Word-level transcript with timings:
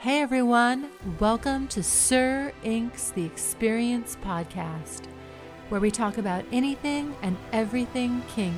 Hey 0.00 0.20
everyone, 0.20 0.90
welcome 1.18 1.66
to 1.68 1.82
Sir 1.82 2.52
Inq's 2.62 3.10
The 3.10 3.24
Experience 3.24 4.16
podcast, 4.22 5.06
where 5.70 5.80
we 5.80 5.90
talk 5.90 6.18
about 6.18 6.44
anything 6.52 7.16
and 7.20 7.36
everything 7.52 8.22
kink. 8.28 8.54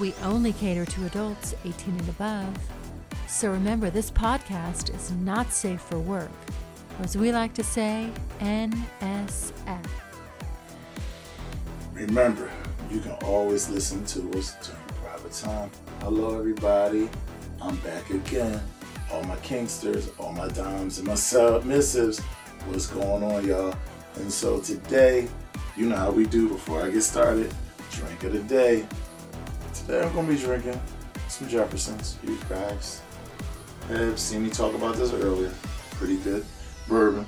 We 0.00 0.14
only 0.22 0.54
cater 0.54 0.86
to 0.86 1.04
adults 1.04 1.54
18 1.66 1.98
and 1.98 2.08
above. 2.08 2.58
So 3.28 3.50
remember, 3.50 3.90
this 3.90 4.10
podcast 4.10 4.94
is 4.94 5.12
not 5.12 5.52
safe 5.52 5.82
for 5.82 5.98
work, 5.98 6.30
or 6.98 7.04
as 7.04 7.14
we 7.14 7.30
like 7.30 7.52
to 7.52 7.62
say, 7.62 8.08
NSF. 8.40 9.86
Remember, 11.92 12.50
you 12.90 13.00
can 13.00 13.12
always 13.22 13.68
listen 13.68 14.02
to 14.06 14.38
us 14.38 14.54
during 14.66 14.82
private 15.04 15.32
time. 15.32 15.70
Hello, 16.00 16.38
everybody. 16.38 17.10
I'm 17.60 17.76
back 17.76 18.08
again. 18.08 18.62
All 19.12 19.22
my 19.24 19.36
kinksters, 19.36 20.10
all 20.18 20.32
my 20.32 20.48
dimes, 20.48 20.98
and 20.98 21.06
my 21.06 21.14
submissives. 21.14 22.20
What's 22.66 22.86
going 22.86 23.22
on, 23.22 23.46
y'all? 23.46 23.74
And 24.16 24.32
so 24.32 24.58
today, 24.60 25.28
you 25.76 25.86
know 25.86 25.96
how 25.96 26.10
we 26.10 26.24
do 26.24 26.48
before 26.48 26.82
I 26.82 26.90
get 26.90 27.02
started. 27.02 27.52
Drink 27.90 28.24
of 28.24 28.32
the 28.32 28.38
day. 28.40 28.86
Today 29.74 30.02
I'm 30.02 30.14
gonna 30.14 30.28
be 30.28 30.38
drinking 30.38 30.80
some 31.28 31.46
Jeffersons. 31.46 32.16
You 32.24 32.38
guys 32.48 33.02
have 33.88 34.18
seen 34.18 34.44
me 34.44 34.50
talk 34.50 34.74
about 34.74 34.96
this 34.96 35.12
earlier. 35.12 35.52
Pretty 35.92 36.16
good 36.18 36.46
bourbon. 36.88 37.26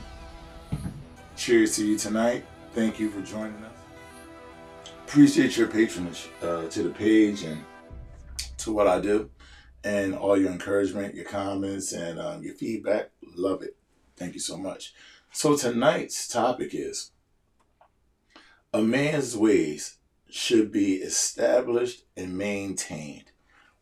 Cheers 1.37 1.77
to 1.77 1.87
you 1.87 1.99
tonight. 1.99 2.45
Thank 2.75 2.99
you 2.99 3.11
for 3.11 3.21
joining 3.21 3.63
us. 3.65 3.73
Appreciate 5.07 5.57
your 5.57 5.69
patronage 5.69 6.29
uh, 6.43 6.67
to 6.69 6.83
the 6.83 6.91
page 6.91 7.43
and 7.43 7.63
to 8.59 8.73
what 8.73 8.89
I 8.89 9.01
do, 9.01 9.31
and 9.85 10.15
all 10.15 10.37
your 10.37 10.51
encouragement, 10.51 11.15
your 11.15 11.27
comments, 11.27 11.93
and 11.93 12.19
um, 12.19 12.43
your 12.43 12.55
feedback. 12.55 13.11
Love 13.37 13.63
it. 13.63 13.77
Thank 14.17 14.35
you 14.35 14.41
so 14.41 14.57
much. 14.57 14.95
So 15.31 15.57
tonight's 15.57 16.27
topic 16.27 16.71
is 16.73 17.11
a 18.73 18.81
man's 18.81 19.37
ways 19.37 19.99
should 20.31 20.73
be 20.73 20.95
established 20.97 22.05
and 22.17 22.37
maintained. 22.37 23.31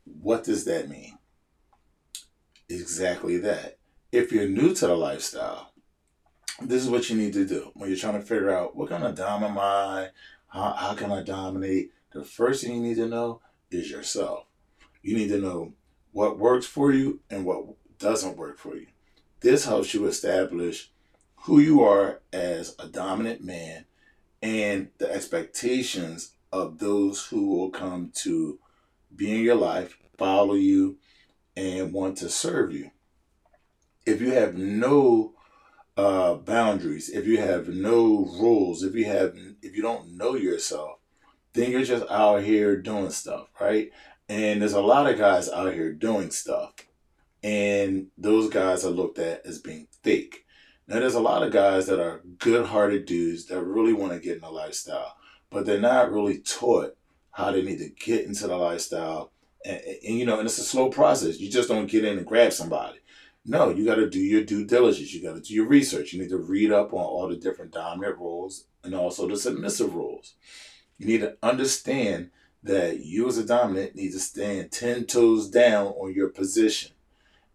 What 0.05 0.45
does 0.45 0.65
that 0.65 0.89
mean? 0.89 1.19
Exactly 2.69 3.39
that. 3.39 3.79
If 4.11 4.33
you're 4.33 4.49
new 4.49 4.75
to 4.75 4.87
the 4.89 4.97
lifestyle, 4.97 5.73
this 6.61 6.83
is 6.83 6.91
what 6.91 7.09
you 7.09 7.17
need 7.17 7.33
to 7.35 7.47
do 7.47 7.71
when 7.75 7.89
you're 7.89 7.99
trying 7.99 8.21
to 8.21 8.27
figure 8.27 8.51
out 8.51 8.77
what 8.77 8.91
kind 8.91 9.05
of 9.05 9.15
dom 9.15 9.45
am 9.45 9.59
I, 9.59 10.09
how, 10.49 10.73
how 10.73 10.95
can 10.95 11.13
I 11.13 11.23
dominate. 11.23 11.93
The 12.13 12.25
first 12.25 12.63
thing 12.63 12.75
you 12.75 12.83
need 12.83 12.97
to 12.97 13.09
know 13.09 13.41
is 13.71 13.91
yourself. 13.91 14.47
You 15.03 15.17
need 15.17 15.29
to 15.29 15.39
know 15.39 15.73
what 16.13 16.39
works 16.39 16.67
for 16.67 16.93
you 16.93 17.21
and 17.31 17.45
what 17.45 17.65
doesn't 17.99 18.37
work 18.37 18.59
for 18.59 18.77
you. 18.77 18.87
This 19.41 19.65
helps 19.65 19.93
you 19.93 20.07
establish 20.07 20.91
who 21.43 21.59
you 21.59 21.83
are 21.83 22.21
as 22.33 22.77
a 22.79 22.87
dominant 22.87 23.43
man 23.43 23.87
and 24.41 24.89
the 24.99 25.11
expectations 25.11 26.35
of 26.53 26.79
those 26.79 27.27
who 27.27 27.49
will 27.49 27.71
come 27.71 28.13
to 28.15 28.59
be 29.15 29.35
in 29.35 29.43
your 29.43 29.57
life, 29.57 29.99
follow 30.19 30.55
you, 30.55 30.99
and 31.57 31.93
want 31.93 32.19
to 32.19 32.29
serve 32.29 32.73
you. 32.73 32.91
If 34.07 34.21
you 34.21 34.33
have 34.33 34.57
no 34.57 35.35
uh, 35.97 36.35
boundaries, 36.35 37.09
if 37.09 37.27
you 37.27 37.39
have 37.39 37.69
no 37.69 38.27
rules, 38.41 38.83
if 38.83 38.95
you 38.95 39.05
have 39.05 39.37
if 39.63 39.77
you 39.77 39.83
don't 39.83 40.17
know 40.17 40.35
yourself, 40.35 40.99
then 41.53 41.71
you're 41.71 41.85
just 41.85 42.11
out 42.11 42.43
here 42.43 42.77
doing 42.77 43.11
stuff, 43.11 43.49
right? 43.61 43.91
And 44.33 44.63
there's 44.63 44.73
a 44.73 44.81
lot 44.81 45.13
of 45.13 45.19
guys 45.19 45.51
out 45.51 45.75
here 45.75 45.93
doing 45.93 46.31
stuff, 46.31 46.73
and 47.43 48.07
those 48.17 48.49
guys 48.49 48.83
are 48.83 48.89
looked 48.89 49.19
at 49.19 49.45
as 49.45 49.59
being 49.59 49.89
fake. 50.03 50.47
Now, 50.89 51.01
there's 51.01 51.17
a 51.17 51.21
lot 51.21 51.43
of 51.43 51.53
guys 51.53 51.85
that 51.87 52.01
are 52.01 52.23
good-hearted 52.39 53.05
dudes 53.05 53.45
that 53.47 53.63
really 53.63 53.93
want 53.93 54.15
to 54.15 54.19
get 54.19 54.37
in 54.37 54.41
the 54.41 54.49
lifestyle, 54.49 55.17
but 55.51 55.67
they're 55.67 55.79
not 55.79 56.11
really 56.11 56.39
taught 56.39 56.97
how 57.33 57.53
they 57.53 57.61
need 57.61 57.81
to 57.81 57.91
get 57.91 58.25
into 58.25 58.47
the 58.47 58.57
lifestyle. 58.57 59.33
And, 59.67 59.83
and 60.03 60.19
you 60.19 60.25
know, 60.25 60.39
and 60.39 60.47
it's 60.47 60.57
a 60.57 60.65
slow 60.65 60.89
process. 60.89 61.39
You 61.39 61.51
just 61.51 61.69
don't 61.69 61.91
get 61.91 62.07
in 62.07 62.17
and 62.17 62.27
grab 62.27 62.55
somebody. 62.55 63.01
No, 63.45 63.69
you 63.69 63.85
got 63.85 63.97
to 63.97 64.09
do 64.09 64.19
your 64.19 64.45
due 64.45 64.65
diligence. 64.65 65.13
You 65.13 65.23
got 65.23 65.35
to 65.35 65.43
do 65.43 65.53
your 65.53 65.67
research. 65.67 66.15
You 66.15 66.23
need 66.23 66.31
to 66.31 66.39
read 66.39 66.73
up 66.73 66.95
on 66.95 67.05
all 67.05 67.29
the 67.29 67.37
different 67.37 67.73
dominant 67.73 68.17
roles 68.17 68.65
and 68.83 68.95
also 68.95 69.29
the 69.29 69.37
submissive 69.37 69.95
roles. 69.95 70.37
You 70.97 71.07
need 71.07 71.21
to 71.21 71.37
understand 71.43 72.31
that 72.63 73.01
you 73.01 73.29
as 73.29 73.39
a 73.39 73.45
dominant 73.45 73.95
need 73.95 74.13
to 74.13 74.21
stand 74.21 74.71
10 74.71 75.07
toes 75.07 75.49
down 75.49 75.89
on 75.89 76.15
your 76.15 76.29
position. 76.29 76.93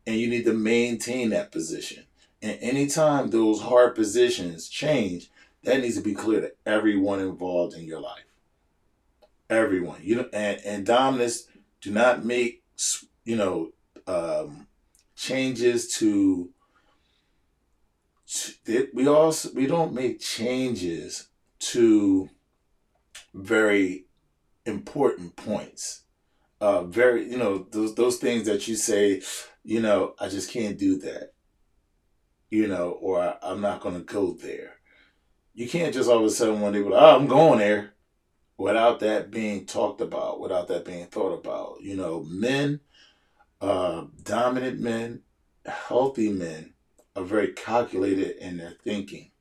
And 0.05 0.17
you 0.17 0.27
need 0.27 0.45
to 0.45 0.53
maintain 0.53 1.29
that 1.31 1.51
position. 1.51 2.05
And 2.41 2.57
anytime 2.61 3.29
those 3.29 3.61
hard 3.61 3.95
positions 3.95 4.69
change, 4.69 5.29
that 5.63 5.81
needs 5.81 5.95
to 5.97 6.01
be 6.01 6.13
clear 6.13 6.41
to 6.41 6.51
everyone 6.65 7.19
involved 7.19 7.75
in 7.75 7.85
your 7.85 7.99
life. 7.99 8.23
Everyone. 9.49 9.99
You 10.01 10.17
know, 10.17 10.29
and, 10.33 10.61
and 10.63 10.85
dominants 10.85 11.47
do 11.81 11.91
not 11.91 12.25
make 12.25 12.63
you 13.25 13.35
know 13.35 13.71
um, 14.07 14.67
changes 15.15 15.93
to, 15.95 16.49
to 18.27 18.87
we 18.93 19.07
also 19.07 19.49
we 19.53 19.67
don't 19.67 19.93
make 19.93 20.19
changes 20.19 21.27
to 21.59 22.29
very 23.33 24.06
important 24.67 25.35
points. 25.35 26.03
Uh 26.59 26.83
very 26.83 27.29
you 27.29 27.37
know 27.37 27.67
those 27.71 27.95
those 27.95 28.17
things 28.17 28.45
that 28.47 28.67
you 28.67 28.75
say 28.75 29.21
you 29.63 29.79
know 29.79 30.15
i 30.19 30.27
just 30.27 30.51
can't 30.51 30.79
do 30.79 30.97
that 30.97 31.33
you 32.49 32.67
know 32.67 32.91
or 32.91 33.37
i'm 33.43 33.61
not 33.61 33.81
going 33.81 33.95
to 33.95 34.01
go 34.01 34.33
there. 34.33 34.73
You 35.53 35.67
can't 35.67 35.93
just 35.93 36.09
all 36.09 36.19
of 36.19 36.25
a 36.25 36.29
sudden 36.29 36.61
one 36.61 36.73
day 36.73 36.83
oh 36.83 37.15
i'm 37.15 37.27
going 37.27 37.59
there 37.59 37.93
without 38.57 38.99
that 39.01 39.29
being 39.29 39.65
talked 39.65 40.01
about 40.01 40.39
without 40.39 40.67
that 40.69 40.85
being 40.85 41.05
thought 41.05 41.33
about. 41.33 41.77
You 41.81 41.95
know 41.95 42.23
men 42.27 42.79
uh, 43.61 44.05
dominant 44.23 44.79
men, 44.79 45.21
healthy 45.65 46.31
men 46.31 46.73
are 47.15 47.23
very 47.23 47.53
calculated 47.53 48.37
in 48.37 48.57
their 48.57 48.73
thinking 48.83 49.31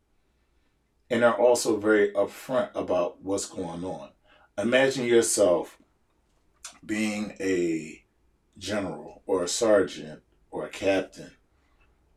and 1.11 1.23
are 1.23 1.39
also 1.39 1.77
very 1.79 2.13
upfront 2.13 2.71
about 2.75 3.23
what's 3.23 3.47
going 3.47 3.85
on. 3.85 4.11
Imagine 4.59 5.05
yourself 5.05 5.77
being 6.85 7.37
a 7.41 8.03
general 8.57 9.23
or 9.27 9.43
a 9.43 9.49
sergeant 9.49 10.23
or 10.51 10.65
a 10.65 10.71
captain 10.71 11.33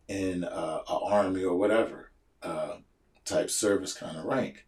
in 0.07 0.45
uh, 0.45 0.79
an 0.87 0.99
army 1.03 1.43
or 1.43 1.57
whatever 1.57 2.11
uh, 2.41 2.77
type 3.25 3.49
service 3.49 3.93
kind 3.93 4.17
of 4.17 4.23
rank. 4.23 4.65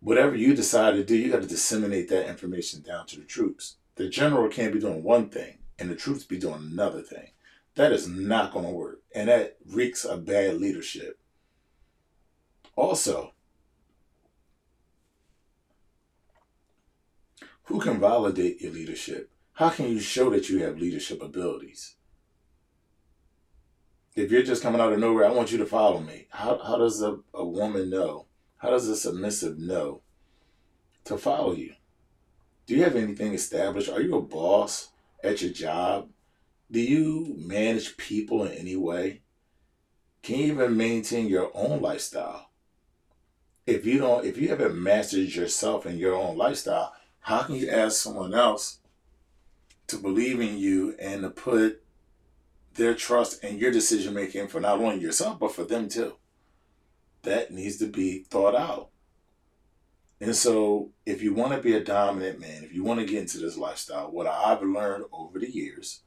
Whatever 0.00 0.34
you 0.34 0.54
decide 0.54 0.94
to 0.94 1.04
do, 1.04 1.16
you 1.16 1.30
got 1.30 1.42
to 1.42 1.48
disseminate 1.48 2.08
that 2.08 2.28
information 2.28 2.80
down 2.80 3.06
to 3.08 3.16
the 3.16 3.24
troops. 3.24 3.76
The 3.96 4.08
general 4.08 4.48
can't 4.48 4.72
be 4.72 4.80
doing 4.80 5.02
one 5.02 5.28
thing 5.28 5.58
and 5.78 5.90
the 5.90 5.96
troops 5.96 6.24
be 6.24 6.38
doing 6.38 6.70
another 6.72 7.02
thing. 7.02 7.32
That 7.74 7.92
is 7.92 8.08
not 8.08 8.54
going 8.54 8.64
to 8.64 8.70
work. 8.70 9.02
And 9.14 9.28
that 9.28 9.56
reeks 9.66 10.06
of 10.06 10.24
bad 10.24 10.56
leadership. 10.56 11.18
Also, 12.74 13.34
who 17.66 17.80
can 17.80 18.00
validate 18.00 18.60
your 18.60 18.72
leadership? 18.72 19.30
How 19.54 19.70
can 19.70 19.88
you 19.88 20.00
show 20.00 20.30
that 20.30 20.48
you 20.48 20.62
have 20.64 20.78
leadership 20.78 21.22
abilities? 21.22 21.94
If 24.14 24.30
you're 24.30 24.42
just 24.42 24.62
coming 24.62 24.80
out 24.80 24.92
of 24.92 24.98
nowhere, 24.98 25.26
I 25.26 25.30
want 25.30 25.52
you 25.52 25.58
to 25.58 25.66
follow 25.66 26.00
me. 26.00 26.26
How, 26.30 26.58
how 26.58 26.78
does 26.78 27.02
a, 27.02 27.18
a 27.34 27.44
woman 27.44 27.90
know? 27.90 28.26
How 28.58 28.70
does 28.70 28.88
a 28.88 28.96
submissive 28.96 29.58
know 29.58 30.02
to 31.04 31.18
follow 31.18 31.52
you? 31.52 31.74
Do 32.66 32.74
you 32.74 32.82
have 32.82 32.96
anything 32.96 33.34
established? 33.34 33.90
Are 33.90 34.00
you 34.00 34.16
a 34.16 34.22
boss? 34.22 34.88
at 35.26 35.42
your 35.42 35.52
job? 35.52 36.08
Do 36.70 36.80
you 36.80 37.34
manage 37.38 37.96
people 37.96 38.44
in 38.44 38.52
any 38.52 38.76
way? 38.76 39.22
Can 40.22 40.38
you 40.38 40.46
even 40.46 40.76
maintain 40.76 41.28
your 41.28 41.50
own 41.54 41.80
lifestyle? 41.80 42.50
If 43.66 43.84
you 43.84 43.98
don't, 43.98 44.24
if 44.24 44.38
you 44.38 44.48
haven't 44.48 44.80
mastered 44.80 45.34
yourself 45.34 45.86
and 45.86 45.98
your 45.98 46.14
own 46.14 46.36
lifestyle, 46.36 46.92
how 47.26 47.42
can 47.42 47.56
you 47.56 47.68
ask 47.68 48.00
someone 48.00 48.32
else 48.34 48.78
to 49.88 49.96
believe 49.96 50.40
in 50.40 50.56
you 50.58 50.94
and 51.00 51.22
to 51.22 51.30
put 51.30 51.82
their 52.74 52.94
trust 52.94 53.42
in 53.42 53.58
your 53.58 53.72
decision 53.72 54.14
making 54.14 54.46
for 54.46 54.60
not 54.60 54.78
only 54.78 55.00
yourself 55.00 55.40
but 55.40 55.52
for 55.52 55.64
them 55.64 55.88
too? 55.88 56.14
That 57.24 57.50
needs 57.50 57.78
to 57.78 57.88
be 57.88 58.20
thought 58.20 58.54
out. 58.54 58.90
And 60.20 60.36
so, 60.36 60.92
if 61.04 61.20
you 61.20 61.34
want 61.34 61.52
to 61.52 61.60
be 61.60 61.74
a 61.74 61.82
dominant 61.82 62.38
man, 62.38 62.62
if 62.62 62.72
you 62.72 62.84
want 62.84 63.00
to 63.00 63.06
get 63.06 63.22
into 63.22 63.38
this 63.38 63.58
lifestyle, 63.58 64.12
what 64.12 64.28
I've 64.28 64.62
learned 64.62 65.06
over 65.12 65.40
the 65.40 65.50
years, 65.50 66.02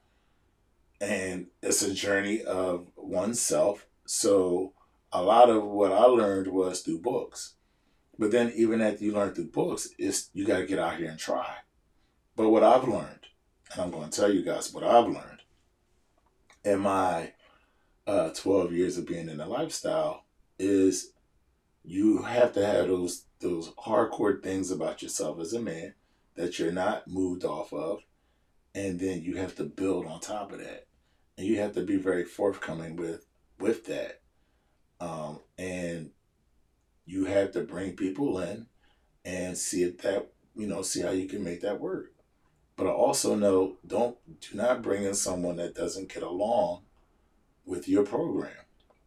and 1.02 1.48
it's 1.62 1.82
a 1.82 1.94
journey 1.94 2.44
of 2.44 2.88
oneself. 2.96 3.86
So, 4.06 4.72
a 5.12 5.22
lot 5.22 5.50
of 5.50 5.66
what 5.66 5.92
I 5.92 6.06
learned 6.06 6.48
was 6.48 6.80
through 6.80 7.02
books. 7.02 7.56
But 8.20 8.32
then, 8.32 8.52
even 8.54 8.82
after 8.82 9.06
you 9.06 9.14
learn 9.14 9.34
through 9.34 9.46
books, 9.46 9.88
it's 9.98 10.30
you 10.34 10.46
got 10.46 10.58
to 10.58 10.66
get 10.66 10.78
out 10.78 10.98
here 10.98 11.10
and 11.10 11.18
try. 11.18 11.56
But 12.36 12.50
what 12.50 12.64
I've 12.64 12.88
learned, 12.88 13.28
and 13.72 13.82
I'm 13.82 13.92
going 13.92 14.10
to 14.10 14.20
tell 14.20 14.32
you 14.32 14.44
guys 14.44 14.74
what 14.74 14.84
I've 14.84 15.08
learned 15.08 15.40
in 16.66 16.80
my 16.80 17.32
uh, 18.06 18.32
12 18.32 18.74
years 18.74 18.98
of 18.98 19.08
being 19.08 19.30
in 19.30 19.38
the 19.38 19.46
lifestyle 19.46 20.26
is 20.58 21.14
you 21.86 22.24
have 22.24 22.54
to 22.54 22.66
have 22.66 22.88
those 22.88 23.26
those 23.40 23.70
hardcore 23.76 24.44
things 24.44 24.70
about 24.70 25.02
yourself 25.02 25.40
as 25.40 25.54
a 25.54 25.62
man 25.62 25.94
that 26.36 26.60
you're 26.60 26.74
not 26.74 27.08
moved 27.08 27.46
off 27.46 27.72
of 27.72 28.02
and 28.76 29.00
then 29.00 29.22
you 29.22 29.38
have 29.38 29.56
to 29.56 29.64
build 29.64 30.06
on 30.06 30.20
top 30.20 30.52
of 30.52 30.60
that 30.60 30.88
and 31.38 31.48
you 31.48 31.58
have 31.58 31.74
to 31.74 31.82
be 31.82 31.96
very 31.96 32.26
forthcoming 32.26 32.98
with 32.98 33.26
with 33.60 33.86
that 33.86 34.20
um, 35.00 35.40
and 35.58 36.12
you 37.10 37.26
have 37.26 37.52
to 37.52 37.62
bring 37.62 37.96
people 37.96 38.40
in 38.40 38.68
and 39.26 39.58
see 39.58 39.82
if 39.82 39.98
that 39.98 40.30
you 40.56 40.68
know 40.68 40.84
see 40.84 41.02
how 41.02 41.10
you 41.10 41.28
can 41.28 41.44
make 41.44 41.62
that 41.62 41.80
work. 41.80 42.14
But 42.76 42.86
i 42.86 42.92
also 42.92 43.34
know 43.36 43.78
don't 43.86 44.16
do 44.40 44.56
not 44.56 44.84
bring 44.84 45.04
in 45.04 45.16
someone 45.16 45.56
that 45.56 45.74
doesn't 45.74 46.14
get 46.14 46.22
along 46.22 46.84
with 47.66 47.90
your 47.90 48.06
program. 48.06 48.52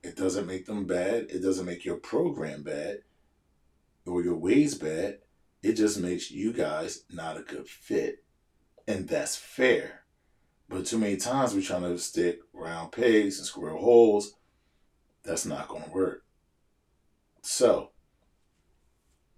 It 0.02 0.16
doesn't 0.16 0.48
make 0.48 0.66
them 0.66 0.84
bad. 0.84 1.30
It 1.30 1.42
doesn't 1.42 1.64
make 1.64 1.84
your 1.84 1.96
program 1.96 2.64
bad 2.64 3.02
or 4.04 4.20
your 4.20 4.36
ways 4.36 4.74
bad. 4.74 5.18
It 5.62 5.74
just 5.74 6.00
makes 6.00 6.28
you 6.28 6.52
guys 6.52 7.04
not 7.08 7.36
a 7.36 7.42
good 7.42 7.68
fit 7.68 8.24
and 8.88 9.08
that's 9.08 9.36
fair. 9.36 10.02
But 10.68 10.86
too 10.86 10.98
many 10.98 11.16
times 11.18 11.54
we're 11.54 11.62
trying 11.62 11.82
to 11.82 11.96
stick 11.98 12.40
round 12.52 12.90
pegs 12.90 13.38
and 13.38 13.46
square 13.46 13.76
holes. 13.76 14.34
That's 15.22 15.46
not 15.46 15.68
going 15.68 15.84
to 15.84 15.90
work. 15.90 16.24
So 17.42 17.91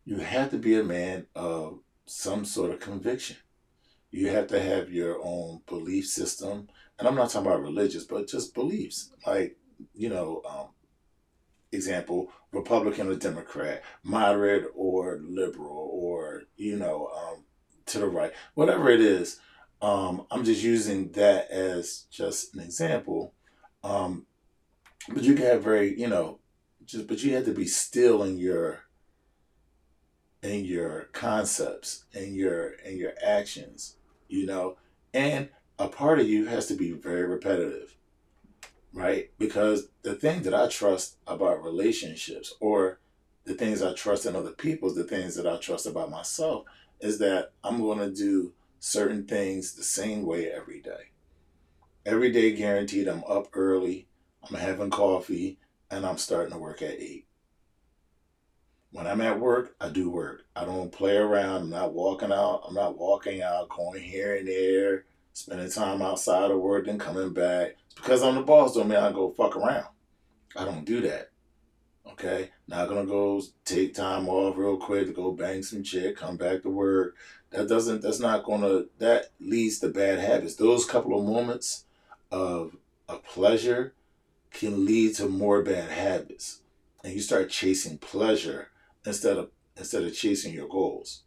you 0.05 0.19
have 0.19 0.51
to 0.51 0.59
be 0.59 0.79
a 0.79 0.85
man 0.85 1.27
of 1.35 1.81
some 2.07 2.45
sort 2.45 2.71
of 2.71 2.81
conviction. 2.81 3.37
You 4.11 4.29
have 4.29 4.47
to 4.49 4.61
have 4.61 4.93
your 4.93 5.19
own 5.23 5.63
belief 5.67 6.07
system. 6.07 6.69
And 6.99 7.09
I'm 7.09 7.15
not 7.15 7.31
talking 7.31 7.47
about 7.47 7.63
religious, 7.63 8.05
but 8.05 8.29
just 8.29 8.55
beliefs. 8.55 9.11
Like, 9.27 9.57
you 9.95 10.09
know, 10.09 10.43
um, 10.49 10.69
example, 11.73 12.31
Republican 12.53 13.09
or 13.09 13.17
Democrat, 13.17 13.83
moderate 14.03 14.67
or 14.75 15.21
liberal, 15.23 15.91
or, 15.93 16.45
you 16.57 16.77
know, 16.77 17.09
um, 17.09 17.45
to 17.87 17.99
the 17.99 18.07
right, 18.07 18.33
whatever 18.55 18.89
it 18.91 19.01
is. 19.01 19.41
Um, 19.83 20.27
I'm 20.31 20.45
just 20.45 20.63
using 20.63 21.11
that 21.13 21.51
as 21.51 22.07
just 22.11 22.55
an 22.55 22.61
example. 22.61 23.35
Um, 23.83 24.27
but 25.09 25.25
you 25.25 25.35
can 25.35 25.45
have 25.47 25.63
very, 25.63 25.99
you 25.99 26.07
know, 26.07 26.39
just, 26.87 27.07
but 27.07 27.23
you 27.23 27.35
have 27.35 27.45
to 27.47 27.53
be 27.53 27.67
still 27.67 28.23
in 28.23 28.39
your 28.39 28.84
in 30.45 30.65
your 30.65 31.05
concepts 31.13 32.05
and 32.15 32.37
your 32.37 32.75
and 32.85 32.99
your 32.99 33.15
actions 33.25 33.97
you 34.29 34.47
know? 34.47 34.77
And 35.13 35.49
a 35.79 35.89
part 35.89 36.19
of 36.19 36.29
you 36.29 36.47
has 36.47 36.67
to 36.67 36.75
be 36.75 36.93
very 36.93 37.27
repetitive 37.27 37.97
right? 38.95 39.31
Because 39.39 39.89
the 40.03 40.15
thing 40.15 40.43
that 40.43 40.55
i 40.55 40.69
trust 40.69 41.17
about 41.27 41.63
relationships 41.63 42.55
or 42.61 43.01
the 43.45 43.55
things 43.55 43.83
i 43.83 43.93
trust 43.93 44.25
in 44.25 44.37
other 44.37 44.53
people 44.53 44.95
the 44.95 45.05
things 45.05 45.35
that 45.35 45.47
i 45.47 45.57
trust 45.59 45.85
about 45.85 46.11
myself 46.11 46.65
is 47.01 47.19
that 47.19 47.53
i'm 47.63 47.81
going 47.81 47.99
to 47.99 48.11
do 48.11 48.53
certain 48.79 49.27
things 49.27 49.75
the 49.75 49.83
same 49.83 50.25
way 50.25 50.51
every 50.51 50.81
day. 50.81 51.11
Every 52.07 52.31
day 52.31 52.53
guaranteed 52.53 53.09
i'm 53.09 53.25
up 53.25 53.49
early 53.53 54.07
i'm 54.49 54.57
having 54.57 54.91
coffee 54.91 55.59
and 55.91 56.07
i'm 56.07 56.19
starting 56.19 56.53
to 56.53 56.59
work 56.59 56.81
at 56.81 57.01
8 57.01 57.27
when 58.95 59.09
I'm 59.09 59.21
at 59.23 59.41
work, 59.41 59.75
I 59.81 59.89
do 59.89 60.09
work. 60.09 60.45
I 60.55 60.65
don't 60.65 60.93
play 60.93 61.17
around. 61.17 61.63
I'm 61.63 61.71
not 61.71 61.93
walking 61.93 62.31
out. 62.31 62.63
I'm 62.69 62.75
not 62.75 62.97
walking 62.97 63.43
out, 63.43 63.69
going 63.69 64.01
here 64.01 64.37
and 64.37 64.47
there, 64.47 65.05
spending 65.33 65.69
time 65.69 66.01
outside 66.01 66.53
of 66.53 66.61
work 66.61 66.87
and 66.87 67.01
coming 67.01 67.33
back. 67.33 67.75
It's 67.87 67.97
because 67.97 68.23
I'm 68.23 68.37
the 68.37 68.43
boss 68.43 68.77
don't 68.77 68.87
mean 68.87 68.99
I 68.99 69.11
go 69.11 69.35
fuck 69.37 69.57
around. 69.57 69.89
I 70.55 70.65
don't 70.65 70.85
do 70.85 71.01
that. 71.01 71.31
Okay? 72.07 72.51
Not 72.69 72.89
gonna 72.89 73.05
go 73.05 73.43
take 73.65 73.95
time 73.95 74.29
off 74.29 74.57
real 74.57 74.77
quick 74.77 75.09
to 75.09 75.13
go 75.13 75.33
bang 75.33 75.65
some 75.65 75.83
chick, 75.83 76.17
come 76.17 76.37
back 76.37 76.63
to 76.63 76.71
work. 76.71 77.17
That 77.51 77.69
doesn't 77.69 78.01
that's 78.01 78.21
not 78.21 78.45
gonna 78.45 78.85
that 79.01 79.33
leads 79.41 79.81
to 79.81 79.89
bad 79.89 80.21
habits. 80.21 80.55
Those 80.55 80.85
couple 80.85 81.19
of 81.19 81.27
moments 81.27 81.87
of 82.31 82.77
a 83.09 83.17
pleasure 83.17 83.93
can 84.53 84.85
lead 84.85 85.17
to 85.17 85.29
more 85.29 85.63
bad 85.63 85.91
habits. 85.91 86.61
And 87.03 87.13
you 87.13 87.21
start 87.21 87.51
chasing 87.51 87.99
pleasure 87.99 88.69
instead 89.05 89.37
of 89.37 89.51
instead 89.77 90.05
of 90.05 90.15
chasing 90.15 90.55
your 90.55 90.69
goals. 90.69 91.23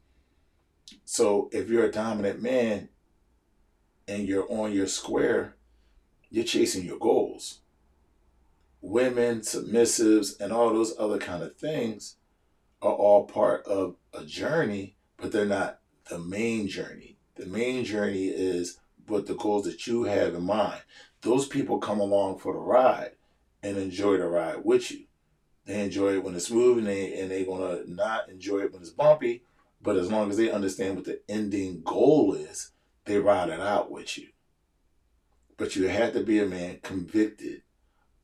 So 1.05 1.49
if 1.51 1.69
you're 1.69 1.85
a 1.85 1.91
dominant 1.91 2.41
man 2.41 2.89
and 4.07 4.27
you're 4.27 4.49
on 4.51 4.71
your 4.71 4.87
square, 4.87 5.55
you're 6.29 6.45
chasing 6.45 6.85
your 6.85 6.97
goals. 6.97 7.59
Women, 8.81 9.41
submissives, 9.41 10.39
and 10.39 10.53
all 10.53 10.73
those 10.73 10.97
other 10.97 11.17
kind 11.17 11.43
of 11.43 11.57
things 11.57 12.15
are 12.81 12.93
all 12.93 13.25
part 13.25 13.65
of 13.65 13.95
a 14.13 14.23
journey, 14.23 14.95
but 15.17 15.31
they're 15.31 15.45
not 15.45 15.79
the 16.09 16.19
main 16.19 16.67
journey. 16.67 17.17
The 17.35 17.45
main 17.45 17.83
journey 17.83 18.27
is 18.27 18.79
what 19.07 19.25
the 19.25 19.35
goals 19.35 19.65
that 19.65 19.87
you 19.87 20.03
have 20.03 20.35
in 20.35 20.43
mind. 20.43 20.81
Those 21.21 21.47
people 21.47 21.79
come 21.79 21.99
along 21.99 22.39
for 22.39 22.53
the 22.53 22.59
ride 22.59 23.11
and 23.63 23.77
enjoy 23.77 24.17
the 24.17 24.27
ride 24.27 24.63
with 24.63 24.91
you. 24.91 25.06
They 25.67 25.81
enjoy 25.81 26.13
it 26.13 26.23
when 26.23 26.33
it's 26.33 26.47
smooth 26.47 26.77
and 26.77 26.87
they 26.87 27.19
and 27.19 27.29
they're 27.29 27.45
gonna 27.45 27.81
not 27.85 28.29
enjoy 28.29 28.59
it 28.59 28.71
when 28.71 28.81
it's 28.81 28.89
bumpy. 28.89 29.43
But 29.81 29.97
as 29.97 30.09
long 30.09 30.29
as 30.29 30.37
they 30.37 30.49
understand 30.49 30.95
what 30.95 31.05
the 31.05 31.19
ending 31.29 31.81
goal 31.83 32.33
is, 32.33 32.71
they 33.05 33.19
ride 33.19 33.49
it 33.49 33.59
out 33.59 33.91
with 33.91 34.17
you. 34.17 34.29
But 35.57 35.75
you 35.75 35.89
have 35.89 36.13
to 36.13 36.23
be 36.23 36.39
a 36.39 36.45
man 36.45 36.79
convicted 36.81 37.63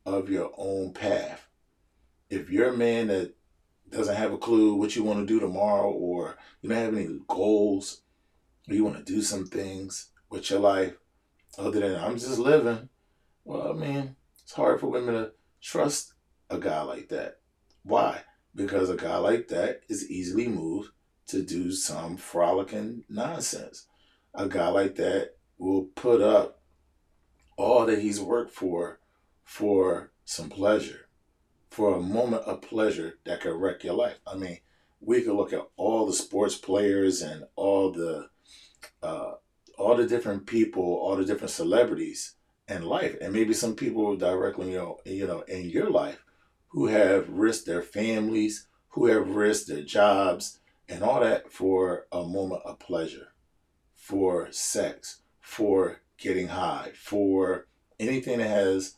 of 0.06 0.30
your 0.30 0.52
own 0.56 0.94
path. 0.94 1.48
If 2.30 2.50
you're 2.50 2.70
a 2.70 2.76
man 2.76 3.08
that 3.08 3.34
doesn't 3.90 4.16
have 4.16 4.32
a 4.32 4.38
clue 4.38 4.74
what 4.74 4.96
you 4.96 5.04
want 5.04 5.20
to 5.20 5.26
do 5.26 5.38
tomorrow, 5.38 5.90
or 5.90 6.38
you 6.62 6.70
don't 6.70 6.78
have 6.78 6.94
any 6.94 7.18
goals, 7.28 8.00
or 8.68 8.74
you 8.74 8.84
want 8.84 8.96
to 8.96 9.12
do 9.12 9.20
some 9.20 9.46
things 9.46 10.10
with 10.30 10.50
your 10.50 10.60
life 10.60 10.94
other 11.58 11.80
than 11.80 12.02
I'm 12.02 12.18
just 12.18 12.38
living, 12.38 12.88
well, 13.44 13.70
I 13.70 13.74
mean, 13.74 14.16
it's 14.42 14.54
hard 14.54 14.80
for 14.80 14.86
women 14.86 15.14
to 15.14 15.32
trust 15.60 16.13
a 16.50 16.58
guy 16.58 16.82
like 16.82 17.08
that. 17.08 17.38
Why? 17.82 18.22
Because 18.54 18.90
a 18.90 18.96
guy 18.96 19.16
like 19.16 19.48
that 19.48 19.82
is 19.88 20.10
easily 20.10 20.48
moved 20.48 20.90
to 21.28 21.42
do 21.42 21.72
some 21.72 22.16
frolicking 22.16 23.04
nonsense. 23.08 23.86
A 24.34 24.48
guy 24.48 24.68
like 24.68 24.96
that 24.96 25.36
will 25.58 25.84
put 25.94 26.20
up 26.20 26.62
all 27.56 27.86
that 27.86 28.00
he's 28.00 28.20
worked 28.20 28.52
for 28.52 29.00
for 29.44 30.12
some 30.24 30.48
pleasure, 30.48 31.08
for 31.70 31.94
a 31.94 32.00
moment 32.00 32.42
of 32.44 32.62
pleasure 32.62 33.18
that 33.24 33.40
could 33.40 33.54
wreck 33.54 33.84
your 33.84 33.94
life. 33.94 34.18
I 34.26 34.36
mean, 34.36 34.58
we 35.00 35.22
could 35.22 35.34
look 35.34 35.52
at 35.52 35.66
all 35.76 36.06
the 36.06 36.12
sports 36.12 36.56
players 36.56 37.20
and 37.22 37.44
all 37.56 37.92
the 37.92 38.28
uh, 39.02 39.32
all 39.78 39.96
the 39.96 40.06
different 40.06 40.46
people, 40.46 40.82
all 40.82 41.16
the 41.16 41.24
different 41.24 41.50
celebrities 41.50 42.34
in 42.68 42.82
life, 42.82 43.16
and 43.20 43.32
maybe 43.32 43.52
some 43.52 43.74
people 43.74 44.16
directly, 44.16 44.72
you 44.72 44.78
know, 44.78 44.98
you 45.04 45.26
know, 45.26 45.40
in 45.42 45.68
your 45.68 45.90
life 45.90 46.24
who 46.74 46.88
have 46.88 47.28
risked 47.28 47.66
their 47.66 47.82
families, 47.82 48.66
who 48.88 49.06
have 49.06 49.36
risked 49.36 49.68
their 49.68 49.84
jobs, 49.84 50.58
and 50.88 51.04
all 51.04 51.20
that 51.20 51.52
for 51.52 52.06
a 52.10 52.24
moment 52.24 52.62
of 52.64 52.80
pleasure, 52.80 53.28
for 53.94 54.50
sex, 54.50 55.22
for 55.40 56.00
getting 56.18 56.48
high, 56.48 56.90
for 56.96 57.68
anything 58.00 58.38
that 58.38 58.48
has, 58.48 58.96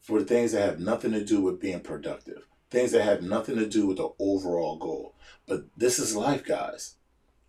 for 0.00 0.22
things 0.22 0.52
that 0.52 0.64
have 0.64 0.80
nothing 0.80 1.12
to 1.12 1.22
do 1.22 1.42
with 1.42 1.60
being 1.60 1.80
productive, 1.80 2.46
things 2.70 2.92
that 2.92 3.04
have 3.04 3.22
nothing 3.22 3.56
to 3.56 3.68
do 3.68 3.86
with 3.86 3.98
the 3.98 4.08
overall 4.18 4.78
goal. 4.78 5.14
But 5.46 5.66
this 5.76 5.98
is 5.98 6.16
life, 6.16 6.46
guys. 6.46 6.94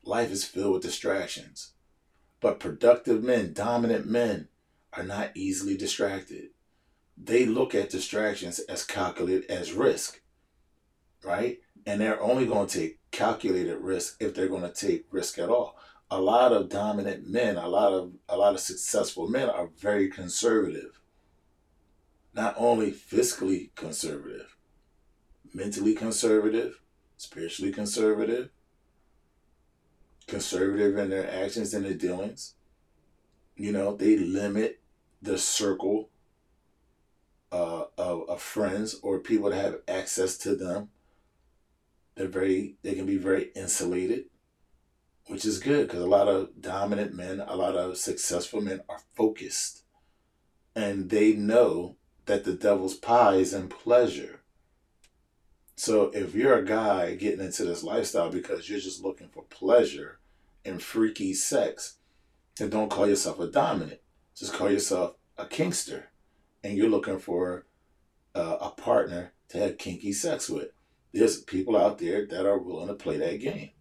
Life 0.03 0.29
is 0.29 0.43
filled 0.43 0.73
with 0.73 0.81
distractions. 0.81 1.71
But 2.41 2.59
productive 2.59 3.23
men, 3.23 3.53
dominant 3.53 4.07
men, 4.07 4.49
are 4.91 5.03
not 5.03 5.31
easily 5.35 5.77
distracted 5.77 6.49
they 7.17 7.45
look 7.45 7.75
at 7.75 7.89
distractions 7.89 8.59
as 8.59 8.83
calculated 8.83 9.49
as 9.49 9.73
risk, 9.73 10.21
right? 11.23 11.59
And 11.85 12.01
they're 12.01 12.21
only 12.21 12.45
going 12.45 12.67
to 12.67 12.79
take 12.79 12.99
calculated 13.11 13.77
risk 13.77 14.17
if 14.19 14.33
they're 14.33 14.47
going 14.47 14.63
to 14.63 14.73
take 14.73 15.05
risk 15.11 15.37
at 15.37 15.49
all. 15.49 15.77
A 16.09 16.19
lot 16.19 16.51
of 16.51 16.69
dominant 16.69 17.27
men, 17.29 17.57
a 17.57 17.67
lot 17.67 17.93
of 17.93 18.13
a 18.29 18.37
lot 18.37 18.53
of 18.53 18.59
successful 18.59 19.27
men 19.27 19.49
are 19.49 19.69
very 19.79 20.09
conservative. 20.09 20.99
Not 22.33 22.55
only 22.57 22.91
fiscally 22.91 23.73
conservative, 23.75 24.55
mentally 25.53 25.93
conservative, 25.93 26.81
spiritually 27.17 27.71
conservative, 27.71 28.49
conservative 30.27 30.97
in 30.97 31.09
their 31.09 31.29
actions 31.29 31.73
and 31.73 31.85
their 31.85 31.93
dealings. 31.93 32.55
You 33.55 33.71
know, 33.71 33.95
they 33.95 34.17
limit 34.17 34.79
the 35.21 35.37
circle 35.37 36.09
uh, 37.53 37.85
of, 37.99 38.27
of 38.27 38.41
friends 38.41 38.95
or 39.03 39.19
people 39.19 39.51
that 39.51 39.63
have 39.63 39.81
access 39.87 40.37
to 40.39 40.55
them. 40.55 40.89
They're 42.15 42.27
very, 42.27 42.75
they 42.81 42.95
can 42.95 43.05
be 43.05 43.17
very 43.17 43.51
insulated, 43.55 44.25
which 45.27 45.45
is 45.45 45.59
good 45.59 45.87
because 45.87 46.01
a 46.01 46.07
lot 46.07 46.27
of 46.27 46.59
dominant 46.59 47.13
men, 47.13 47.39
a 47.39 47.55
lot 47.55 47.75
of 47.75 47.97
successful 47.97 48.59
men 48.59 48.81
are 48.89 49.01
focused 49.15 49.83
and 50.75 51.11
they 51.11 51.33
know 51.33 51.95
that 52.25 52.43
the 52.43 52.53
devil's 52.53 52.95
pie 52.95 53.35
is 53.35 53.53
in 53.53 53.67
pleasure. 53.67 54.41
So 55.75 56.05
if 56.13 56.33
you're 56.33 56.57
a 56.57 56.65
guy 56.65 57.15
getting 57.15 57.45
into 57.45 57.65
this 57.65 57.83
lifestyle 57.83 58.31
because 58.31 58.69
you're 58.69 58.79
just 58.79 59.03
looking 59.03 59.27
for 59.27 59.43
pleasure 59.43 60.19
and 60.65 60.81
freaky 60.81 61.33
sex, 61.35 61.97
then 62.57 62.69
don't 62.69 62.89
call 62.89 63.07
yourself 63.07 63.39
a 63.39 63.47
dominant. 63.47 63.99
Just 64.35 64.53
call 64.53 64.71
yourself 64.71 65.15
a 65.37 65.45
kinkster. 65.45 66.05
And 66.63 66.77
you're 66.77 66.89
looking 66.89 67.19
for 67.19 67.65
uh, 68.35 68.57
a 68.61 68.69
partner 68.71 69.33
to 69.49 69.59
have 69.59 69.77
kinky 69.77 70.13
sex 70.13 70.49
with. 70.49 70.69
There's 71.13 71.41
people 71.41 71.77
out 71.77 71.99
there 71.99 72.25
that 72.25 72.45
are 72.45 72.57
willing 72.57 72.87
to 72.87 72.95
play 72.95 73.17
that 73.17 73.39
game. 73.39 73.71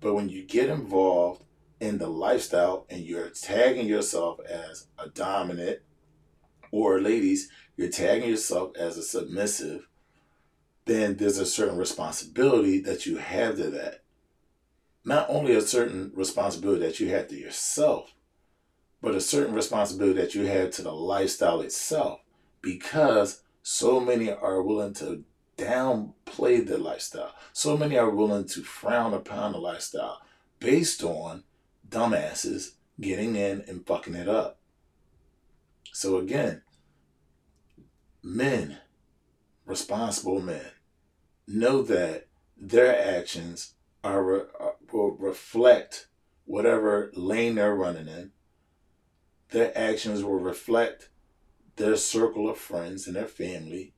But 0.00 0.14
when 0.14 0.28
you 0.28 0.44
get 0.44 0.68
involved 0.68 1.44
in 1.80 1.98
the 1.98 2.08
lifestyle 2.08 2.86
and 2.90 3.02
you're 3.02 3.30
tagging 3.30 3.86
yourself 3.86 4.40
as 4.48 4.88
a 4.98 5.08
dominant, 5.08 5.80
or 6.72 7.00
ladies, 7.00 7.50
you're 7.76 7.88
tagging 7.88 8.30
yourself 8.30 8.72
as 8.76 8.96
a 8.96 9.02
submissive, 9.02 9.88
then 10.86 11.16
there's 11.16 11.38
a 11.38 11.46
certain 11.46 11.76
responsibility 11.76 12.80
that 12.80 13.06
you 13.06 13.18
have 13.18 13.56
to 13.56 13.70
that. 13.70 14.02
Not 15.04 15.26
only 15.28 15.54
a 15.54 15.60
certain 15.60 16.10
responsibility 16.14 16.84
that 16.84 16.98
you 16.98 17.08
have 17.10 17.28
to 17.28 17.36
yourself, 17.36 18.12
but 19.02 19.14
a 19.14 19.20
certain 19.20 19.54
responsibility 19.54 20.18
that 20.20 20.34
you 20.34 20.46
have 20.46 20.70
to 20.70 20.82
the 20.82 20.92
lifestyle 20.92 21.60
itself 21.60 22.20
because 22.62 23.42
so 23.62 24.00
many 24.00 24.30
are 24.30 24.62
willing 24.62 24.94
to 24.94 25.24
downplay 25.58 26.66
the 26.66 26.78
lifestyle. 26.78 27.34
So 27.52 27.76
many 27.76 27.98
are 27.98 28.10
willing 28.10 28.46
to 28.46 28.62
frown 28.62 29.12
upon 29.12 29.52
the 29.52 29.58
lifestyle 29.58 30.22
based 30.60 31.02
on 31.02 31.44
dumbasses 31.88 32.76
getting 33.00 33.36
in 33.36 33.64
and 33.68 33.86
fucking 33.86 34.14
it 34.14 34.28
up. 34.28 34.58
So 35.92 36.16
again, 36.16 36.62
men, 38.22 38.78
responsible 39.66 40.40
men, 40.40 40.70
know 41.46 41.82
that 41.82 42.28
their 42.56 43.18
actions 43.18 43.74
are, 44.04 44.32
are 44.32 44.48
uh, 44.60 44.70
will 44.92 45.12
reflect 45.12 46.08
whatever 46.44 47.10
lane 47.14 47.56
they're 47.56 47.74
running 47.74 48.08
in. 48.08 48.30
Their 49.52 49.76
actions 49.76 50.24
will 50.24 50.38
reflect 50.38 51.10
their 51.76 51.96
circle 51.96 52.48
of 52.48 52.56
friends 52.56 53.06
and 53.06 53.14
their 53.14 53.26
family. 53.26 53.92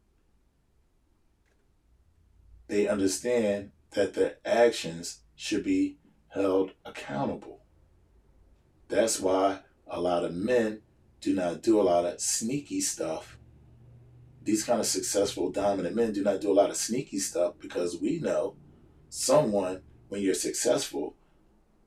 They 2.66 2.88
understand 2.88 3.70
that 3.92 4.14
their 4.14 4.38
actions 4.44 5.20
should 5.37 5.62
be 5.62 5.99
held 6.28 6.73
accountable. 6.84 7.61
That's 8.88 9.20
why 9.20 9.61
a 9.87 10.00
lot 10.00 10.25
of 10.25 10.34
men 10.34 10.82
do 11.20 11.32
not 11.34 11.62
do 11.62 11.80
a 11.80 11.82
lot 11.82 12.04
of 12.04 12.20
sneaky 12.20 12.80
stuff. 12.80 13.38
These 14.42 14.64
kind 14.64 14.80
of 14.80 14.87
successful 14.87 15.50
dominant 15.50 15.94
men 15.94 16.12
do 16.12 16.25
not 16.25 16.40
do 16.40 16.50
a 16.50 16.52
lot 16.52 16.70
of 16.70 16.76
sneaky 16.76 17.20
stuff 17.20 17.54
because 17.61 17.96
we 18.00 18.18
know 18.18 18.56
someone, 19.08 19.82
when 20.08 20.20
you're 20.20 20.34
successful, 20.34 21.14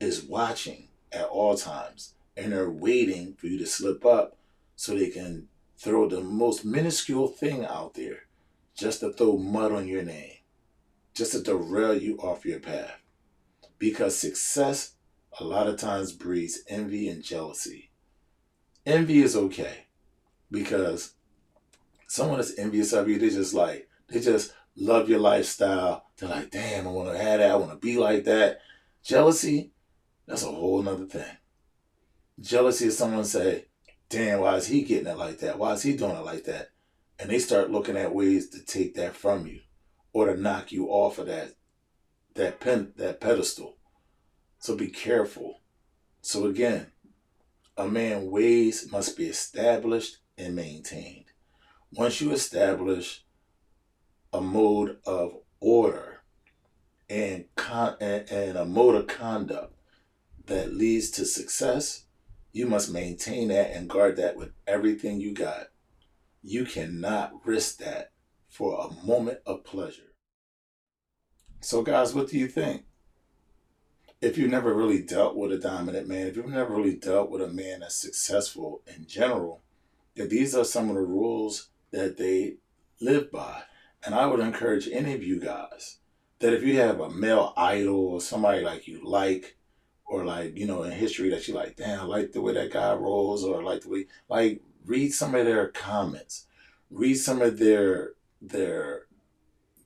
is 0.00 0.22
watching 0.22 0.88
at 1.12 1.26
all 1.26 1.54
times 1.54 2.14
and 2.38 2.52
they're 2.52 2.70
waiting 2.70 3.34
for 3.34 3.48
you 3.48 3.58
to 3.58 3.66
slip 3.66 4.06
up 4.06 4.36
so 4.76 4.94
they 4.94 5.10
can 5.10 5.48
throw 5.76 6.08
the 6.08 6.20
most 6.20 6.64
minuscule 6.64 7.26
thing 7.26 7.66
out 7.66 7.94
there 7.94 8.20
just 8.76 9.00
to 9.00 9.12
throw 9.12 9.36
mud 9.36 9.72
on 9.72 9.88
your 9.88 10.04
name, 10.04 10.36
just 11.14 11.32
to 11.32 11.42
derail 11.42 11.94
you 11.94 12.16
off 12.18 12.46
your 12.46 12.60
path. 12.60 13.00
Because 13.78 14.16
success 14.16 14.94
a 15.40 15.44
lot 15.44 15.66
of 15.66 15.78
times 15.78 16.12
breeds 16.12 16.60
envy 16.68 17.08
and 17.08 17.24
jealousy. 17.24 17.90
Envy 18.86 19.20
is 19.20 19.36
okay 19.36 19.86
because 20.50 21.14
someone 22.06 22.38
that's 22.38 22.56
envious 22.56 22.92
of 22.92 23.08
you, 23.08 23.18
they 23.18 23.30
just 23.30 23.52
like, 23.52 23.88
they 24.08 24.20
just 24.20 24.54
love 24.76 25.08
your 25.08 25.18
lifestyle. 25.18 26.06
They're 26.16 26.28
like, 26.28 26.50
damn, 26.52 26.86
I 26.86 26.90
want 26.90 27.10
to 27.10 27.18
have 27.18 27.40
that. 27.40 27.50
I 27.50 27.56
want 27.56 27.72
to 27.72 27.76
be 27.76 27.98
like 27.98 28.24
that. 28.24 28.60
Jealousy, 29.02 29.72
that's 30.26 30.44
a 30.44 30.46
whole 30.46 30.82
nother 30.82 31.06
thing. 31.06 31.36
Jealousy 32.40 32.86
is 32.86 32.96
someone 32.96 33.24
say, 33.24 33.66
damn, 34.08 34.40
why 34.40 34.56
is 34.56 34.68
he 34.68 34.82
getting 34.82 35.08
it 35.08 35.18
like 35.18 35.38
that? 35.40 35.58
Why 35.58 35.72
is 35.72 35.82
he 35.82 35.96
doing 35.96 36.16
it 36.16 36.24
like 36.24 36.44
that? 36.44 36.70
And 37.18 37.30
they 37.30 37.38
start 37.38 37.70
looking 37.70 37.96
at 37.96 38.14
ways 38.14 38.48
to 38.50 38.64
take 38.64 38.94
that 38.94 39.16
from 39.16 39.46
you 39.46 39.60
or 40.12 40.26
to 40.26 40.40
knock 40.40 40.70
you 40.70 40.86
off 40.88 41.18
of 41.18 41.26
that 41.26 41.54
that 42.34 42.60
pen 42.60 42.92
that 42.96 43.20
pedestal. 43.20 43.76
So 44.60 44.76
be 44.76 44.88
careful. 44.88 45.60
So 46.20 46.46
again, 46.46 46.92
a 47.76 47.88
man 47.88 48.30
ways 48.30 48.90
must 48.92 49.16
be 49.16 49.26
established 49.26 50.18
and 50.36 50.54
maintained. 50.54 51.26
Once 51.92 52.20
you 52.20 52.30
establish 52.30 53.24
a 54.32 54.40
mode 54.40 54.98
of 55.04 55.38
order 55.60 56.20
and, 57.08 57.46
con- 57.56 57.96
and, 58.00 58.30
and 58.30 58.58
a 58.58 58.64
mode 58.64 58.94
of 58.94 59.06
conduct 59.08 59.74
that 60.46 60.74
leads 60.74 61.10
to 61.10 61.24
success, 61.24 62.04
you 62.58 62.66
must 62.66 62.92
maintain 62.92 63.46
that 63.48 63.70
and 63.70 63.88
guard 63.88 64.16
that 64.16 64.36
with 64.36 64.50
everything 64.66 65.20
you 65.20 65.32
got. 65.32 65.68
You 66.42 66.64
cannot 66.64 67.46
risk 67.46 67.78
that 67.78 68.10
for 68.48 68.80
a 68.80 69.06
moment 69.06 69.38
of 69.46 69.62
pleasure. 69.62 70.12
So, 71.60 71.82
guys, 71.82 72.16
what 72.16 72.28
do 72.28 72.36
you 72.36 72.48
think? 72.48 72.82
If 74.20 74.36
you've 74.36 74.50
never 74.50 74.74
really 74.74 75.02
dealt 75.02 75.36
with 75.36 75.52
a 75.52 75.58
dominant 75.58 76.08
man, 76.08 76.26
if 76.26 76.34
you've 76.34 76.48
never 76.48 76.74
really 76.74 76.96
dealt 76.96 77.30
with 77.30 77.42
a 77.42 77.46
man 77.46 77.80
that's 77.80 77.94
successful 77.94 78.82
in 78.88 79.06
general, 79.06 79.62
that 80.16 80.28
these 80.28 80.56
are 80.56 80.64
some 80.64 80.88
of 80.88 80.96
the 80.96 81.02
rules 81.02 81.68
that 81.92 82.16
they 82.16 82.56
live 83.00 83.30
by. 83.30 83.62
And 84.04 84.16
I 84.16 84.26
would 84.26 84.40
encourage 84.40 84.88
any 84.88 85.12
of 85.14 85.22
you 85.22 85.38
guys 85.38 85.98
that 86.40 86.52
if 86.52 86.64
you 86.64 86.80
have 86.80 86.98
a 86.98 87.08
male 87.08 87.52
idol 87.56 88.06
or 88.06 88.20
somebody 88.20 88.62
like 88.62 88.88
you 88.88 89.00
like, 89.04 89.57
or 90.08 90.24
like 90.24 90.56
you 90.56 90.66
know 90.66 90.82
in 90.82 90.90
history 90.90 91.28
that 91.30 91.46
you 91.46 91.54
like 91.54 91.76
damn 91.76 92.00
I 92.00 92.04
like 92.04 92.32
the 92.32 92.40
way 92.40 92.54
that 92.54 92.72
guy 92.72 92.94
rolls 92.94 93.44
or 93.44 93.60
I 93.60 93.64
like 93.64 93.82
the 93.82 93.90
way 93.90 94.06
like 94.28 94.62
read 94.84 95.12
some 95.12 95.34
of 95.34 95.44
their 95.44 95.68
comments. 95.68 96.46
Read 96.90 97.14
some 97.14 97.42
of 97.42 97.58
their 97.58 98.12
their 98.40 99.06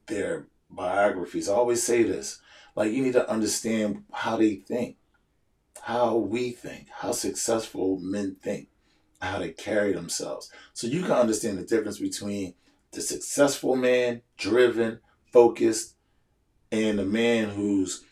their 0.07 0.47
biographies. 0.71 1.49
I 1.49 1.55
always 1.55 1.83
say 1.83 2.05
this 2.05 2.41
like 2.76 2.93
you 2.93 3.02
need 3.02 3.14
to 3.14 3.29
understand 3.29 4.05
how 4.12 4.37
they 4.37 4.55
think 4.55 4.97
how 5.83 6.17
we 6.17 6.50
think 6.50 6.87
how 7.00 7.12
successful 7.12 7.99
men 7.99 8.37
think 8.41 8.69
how 9.21 9.38
they 9.38 9.50
carry 9.50 9.93
themselves. 9.93 10.50
So 10.73 10.87
you 10.87 11.02
can 11.02 11.12
understand 11.12 11.59
the 11.59 11.64
difference 11.64 11.99
between 11.99 12.55
the 12.93 13.00
successful 13.00 13.76
man 13.76 14.23
driven 14.37 15.00
focused 15.33 15.95
and 16.71 16.99
the 16.99 17.05
man 17.05 17.50
who's 17.50 18.05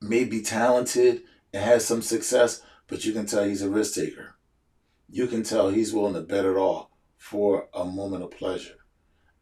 may 0.00 0.24
be 0.24 0.42
talented 0.42 1.22
and 1.52 1.64
has 1.64 1.84
some 1.84 2.02
success, 2.02 2.62
but 2.88 3.04
you 3.04 3.12
can 3.12 3.26
tell 3.26 3.44
he's 3.44 3.62
a 3.62 3.70
risk 3.70 3.94
taker. 3.94 4.36
You 5.08 5.26
can 5.26 5.42
tell 5.42 5.70
he's 5.70 5.92
willing 5.92 6.14
to 6.14 6.20
bet 6.20 6.44
it 6.44 6.56
all 6.56 6.90
for 7.16 7.68
a 7.74 7.84
moment 7.84 8.24
of 8.24 8.30
pleasure. 8.30 8.76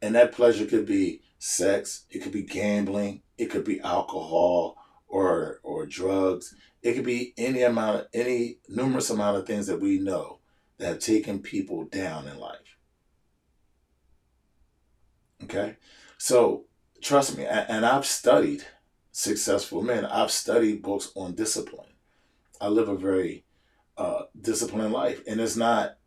And 0.01 0.15
that 0.15 0.33
pleasure 0.33 0.67
could 0.67 0.87
be 0.87 1.23
sex, 1.39 2.05
it 2.11 2.23
could 2.23 2.33
be 2.33 2.43
gambling, 2.43 3.23
it 3.39 3.47
could 3.47 3.65
be 3.65 3.81
alcohol 3.81 4.77
or 5.07 5.61
or 5.63 5.87
drugs. 5.87 6.55
It 6.83 6.95
could 6.95 7.05
be 7.05 7.33
any 7.37 7.63
amount 7.63 8.01
of 8.01 8.07
any 8.13 8.59
numerous 8.69 9.11
amount 9.11 9.39
of 9.39 9.47
things 9.47 9.67
that 9.69 9.81
we 9.81 9.99
know 9.99 10.41
that 10.79 10.87
have 10.87 10.99
taken 10.99 11.41
people 11.41 11.85
down 11.85 12.27
in 12.27 12.39
life. 12.39 12.77
Okay? 15.45 15.77
So 16.19 16.65
trust 17.01 17.37
me, 17.37 17.45
and 17.45 17.87
I've 17.87 18.07
studied 18.07 18.65
successful 19.14 19.80
men. 19.80 20.04
I've 20.04 20.33
studied 20.33 20.83
books 20.83 21.12
on 21.14 21.37
discipline. 21.37 21.87
I 22.61 22.66
live 22.66 22.88
a 22.88 22.97
very 22.97 23.44
uh, 23.97 24.23
disciplined 24.38 24.92
life, 24.92 25.23
and 25.26 25.40
it's 25.40 25.56
not 25.56 25.99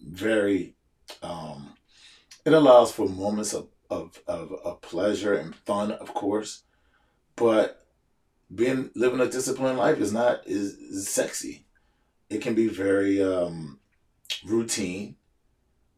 very. 0.00 0.74
Um, 1.22 1.74
it 2.44 2.52
allows 2.52 2.92
for 2.92 3.08
moments 3.08 3.52
of, 3.52 3.68
of, 3.90 4.20
of, 4.26 4.52
of 4.64 4.80
pleasure 4.80 5.34
and 5.34 5.54
fun, 5.54 5.92
of 5.92 6.14
course, 6.14 6.62
but 7.36 7.84
being 8.54 8.90
living 8.94 9.20
a 9.20 9.28
disciplined 9.28 9.78
life 9.78 9.98
is 9.98 10.12
not 10.12 10.46
is, 10.46 10.74
is 10.74 11.08
sexy. 11.08 11.66
It 12.30 12.42
can 12.42 12.54
be 12.54 12.68
very 12.68 13.22
um, 13.22 13.80
routine, 14.44 15.16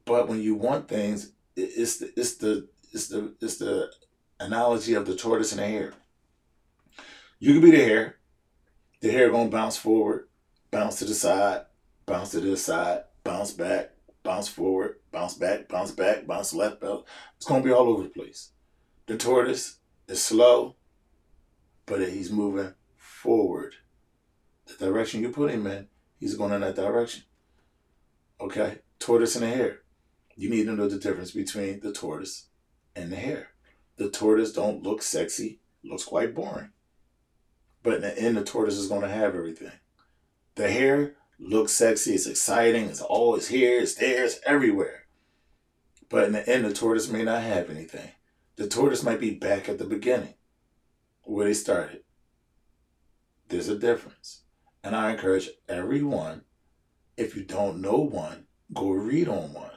but 0.07 0.29
when 0.29 0.41
you 0.41 0.55
want 0.55 0.89
things, 0.89 1.33
it's 1.57 1.99
the 1.99 2.13
it's 2.17 2.37
the 2.37 2.69
it's 2.93 3.09
the 3.09 3.35
it's 3.43 3.59
the 3.59 3.93
analogy 4.41 4.95
of 4.95 5.05
the 5.07 5.15
tortoise 5.15 5.53
and 5.53 5.61
the 5.61 5.67
hare 5.67 5.93
you 7.45 7.53
can 7.53 7.61
be 7.61 7.77
the 7.77 7.85
hare. 7.85 8.17
The 9.03 9.11
hare 9.11 9.31
gonna 9.31 9.51
bounce 9.51 9.77
forward, 9.77 10.29
bounce 10.71 11.01
to 11.01 11.05
the 11.05 11.13
side, 11.13 11.67
bounce 12.07 12.31
to 12.31 12.41
the 12.41 12.57
side, 12.57 13.03
bounce 13.23 13.53
back, 13.53 13.91
bounce 14.23 14.49
forward, 14.49 14.97
bounce 15.13 15.35
back, 15.35 15.69
bounce 15.69 15.91
back, 15.91 16.27
bounce 16.27 16.55
left. 16.55 16.83
It's 16.83 17.45
gonna 17.45 17.63
be 17.63 17.71
all 17.71 17.91
over 17.91 18.05
the 18.05 18.09
place. 18.09 18.53
The 19.05 19.19
tortoise 19.19 19.77
is 20.09 20.23
slow, 20.23 20.77
but 21.85 22.01
he's 22.09 22.33
moving 22.33 22.73
forward. 22.97 23.75
The 24.65 24.87
direction 24.87 25.21
you 25.21 25.29
put 25.29 25.51
him 25.51 25.67
in, 25.67 25.89
he's 26.19 26.37
going 26.37 26.55
in 26.55 26.63
that 26.63 26.77
direction. 26.77 27.25
Okay? 28.41 28.79
Tortoise 28.99 29.37
and 29.37 29.45
the 29.45 29.49
hare. 29.49 29.83
You 30.35 30.49
need 30.49 30.65
to 30.65 30.73
know 30.73 30.89
the 30.89 30.99
difference 30.99 31.33
between 31.33 31.81
the 31.81 31.93
tortoise 31.93 32.47
and 32.97 33.13
the 33.13 33.17
hare. 33.17 33.49
The 33.97 34.09
tortoise 34.09 34.55
don't 34.55 34.83
look 34.83 35.03
sexy, 35.03 35.61
looks 35.85 36.05
quite 36.05 36.35
boring. 36.35 36.71
But 37.85 37.97
in 37.97 38.01
the 38.01 38.19
end, 38.19 38.37
the 38.37 38.43
tortoise 38.43 38.79
is 38.79 38.89
going 38.89 39.03
to 39.03 39.09
have 39.09 39.37
everything. 39.37 39.71
The 40.57 40.71
hare 40.71 41.15
looks 41.39 41.73
sexy, 41.73 42.15
it's 42.15 42.27
exciting, 42.27 42.89
it's 42.89 43.03
always 43.03 43.49
here, 43.49 43.79
it's 43.79 43.95
there, 43.95 44.25
it's 44.25 44.41
everywhere. 44.47 45.05
But 46.09 46.25
in 46.25 46.33
the 46.33 46.49
end, 46.49 46.65
the 46.65 46.73
tortoise 46.73 47.11
may 47.11 47.23
not 47.23 47.43
have 47.43 47.69
anything. 47.69 48.11
The 48.57 48.69
tortoise 48.69 49.03
might 49.03 49.21
be 49.21 49.35
back 49.35 49.69
at 49.69 49.79
the 49.79 49.85
beginning, 49.85 50.35
where 51.25 51.47
they 51.47 51.55
started. 51.55 52.05
There's 53.49 53.69
a 53.69 53.79
difference. 53.79 54.45
And 54.83 54.97
I 54.97 55.11
encourage 55.11 55.51
everyone, 55.69 56.43
if 57.19 57.37
you 57.37 57.45
don't 57.45 57.83
know 57.83 57.99
one, 57.99 58.47
go 58.73 58.91
read 58.91 59.29
on 59.29 59.53
one. 59.53 59.71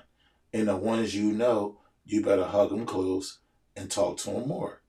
And 0.53 0.69
the 0.69 0.77
ones 0.77 1.13
you 1.13 1.33
know, 1.33 1.79
you 2.05 2.23
better 2.23 2.45
hug 2.45 2.69
them 2.69 2.85
close 2.85 3.39
and 3.75 3.91
talk 3.91 4.17
to 4.19 4.31
them 4.31 4.47
more 4.47 4.81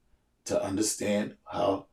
to 0.44 0.62
understand 0.62 1.37
how 1.46 1.87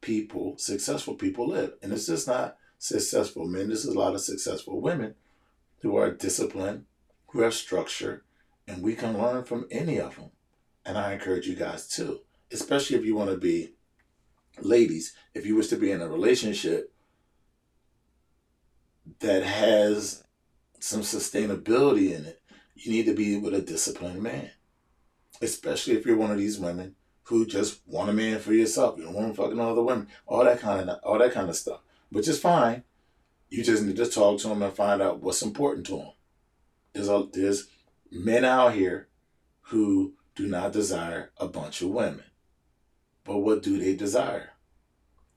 people, 0.00 0.56
successful 0.58 1.14
people 1.14 1.48
live. 1.48 1.74
And 1.82 1.92
it's 1.92 2.06
just 2.06 2.26
not 2.26 2.56
successful 2.78 3.46
men, 3.46 3.68
this 3.68 3.84
is 3.84 3.94
a 3.94 3.98
lot 3.98 4.14
of 4.14 4.20
successful 4.20 4.80
women 4.80 5.14
who 5.82 5.96
are 5.96 6.10
disciplined, 6.10 6.86
who 7.28 7.42
have 7.42 7.54
structure, 7.54 8.24
and 8.66 8.82
we 8.82 8.94
can 8.94 9.18
learn 9.18 9.44
from 9.44 9.66
any 9.70 9.98
of 10.00 10.16
them. 10.16 10.30
And 10.84 10.96
I 10.96 11.12
encourage 11.12 11.46
you 11.46 11.54
guys 11.54 11.86
too, 11.88 12.20
especially 12.50 12.96
if 12.96 13.04
you 13.04 13.14
want 13.14 13.30
to 13.30 13.36
be 13.36 13.74
ladies, 14.60 15.14
if 15.34 15.46
you 15.46 15.56
wish 15.56 15.68
to 15.68 15.76
be 15.76 15.90
in 15.90 16.00
a 16.00 16.08
relationship 16.08 16.92
that 19.20 19.42
has 19.42 20.24
some 20.78 21.02
sustainability 21.02 22.16
in 22.16 22.24
it, 22.24 22.40
you 22.74 22.90
need 22.90 23.04
to 23.06 23.14
be 23.14 23.36
with 23.36 23.54
a 23.54 23.60
disciplined 23.60 24.22
man. 24.22 24.50
Especially 25.42 25.94
if 25.94 26.06
you're 26.06 26.16
one 26.16 26.30
of 26.30 26.38
these 26.38 26.58
women 26.58 26.96
who 27.24 27.46
just 27.46 27.80
want 27.86 28.10
a 28.10 28.12
man 28.12 28.38
for 28.38 28.52
yourself. 28.52 28.98
You 28.98 29.04
don't 29.04 29.14
want 29.14 29.34
to 29.34 29.42
fucking 29.42 29.60
other 29.60 29.82
women. 29.82 30.08
All 30.26 30.44
that 30.44 30.60
kind 30.60 30.90
of 30.90 30.98
all 31.02 31.18
that 31.18 31.32
kind 31.32 31.48
of 31.48 31.56
stuff. 31.56 31.80
Which 32.10 32.28
is 32.28 32.40
fine. 32.40 32.82
You 33.48 33.62
just 33.62 33.82
need 33.82 33.96
to 33.96 34.06
talk 34.06 34.40
to 34.40 34.48
them 34.48 34.62
and 34.62 34.72
find 34.72 35.02
out 35.02 35.20
what's 35.20 35.42
important 35.42 35.86
to 35.86 35.96
them. 35.96 36.12
There's 36.92 37.08
a, 37.08 37.26
there's 37.32 37.68
men 38.10 38.44
out 38.44 38.74
here 38.74 39.08
who 39.62 40.14
do 40.34 40.46
not 40.46 40.72
desire 40.72 41.30
a 41.36 41.46
bunch 41.46 41.82
of 41.82 41.90
women. 41.90 42.24
But 43.24 43.38
what 43.38 43.62
do 43.62 43.78
they 43.78 43.94
desire? 43.94 44.50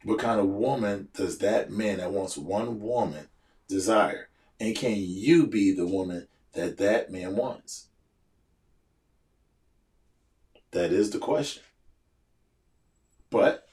What 0.04 0.20
kind 0.20 0.40
of 0.40 0.48
woman 0.48 1.10
does 1.14 1.38
that 1.40 1.72
man 1.72 1.98
that 1.98 2.12
wants 2.12 2.38
one 2.38 2.80
woman 2.80 3.28
desire? 3.68 4.30
And 4.60 4.76
can 4.76 4.96
you 4.98 5.48
be 5.48 5.74
the 5.74 5.88
woman 5.88 6.28
that 6.54 6.78
that 6.78 7.12
man 7.12 7.36
wants? 7.36 7.88
That 10.72 10.92
is 10.92 11.12
the 11.12 11.20
question. 11.20 11.64
But 13.34 13.68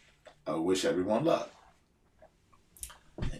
I 0.46 0.54
wish 0.54 0.86
everyone 0.86 1.26
luck. 1.26 1.50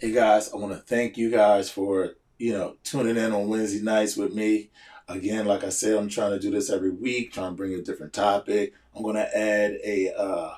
Hey 0.02 0.12
guys, 0.12 0.52
I 0.52 0.58
want 0.58 0.74
to 0.74 0.78
thank 0.78 1.16
you 1.16 1.30
guys 1.30 1.70
for, 1.70 2.10
you 2.36 2.52
know, 2.52 2.76
tuning 2.84 3.16
in 3.16 3.32
on 3.32 3.48
Wednesday 3.48 3.80
nights 3.80 4.18
with 4.18 4.34
me. 4.34 4.68
Again, 5.08 5.46
like 5.46 5.64
I 5.64 5.70
said, 5.70 5.96
I'm 5.96 6.10
trying 6.10 6.32
to 6.32 6.38
do 6.38 6.50
this 6.50 6.68
every 6.68 6.90
week, 6.90 7.32
trying 7.32 7.52
to 7.52 7.56
bring 7.56 7.72
a 7.72 7.80
different 7.80 8.12
topic. 8.12 8.74
I'm 8.94 9.02
to 9.14 9.34
add 9.34 9.78
a 9.82 10.12
uh 10.14 10.56